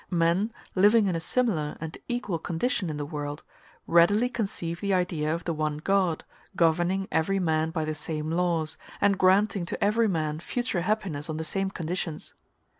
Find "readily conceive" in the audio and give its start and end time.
3.85-4.81